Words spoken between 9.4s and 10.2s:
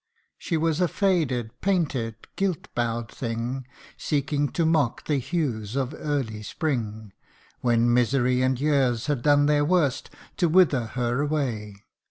their worst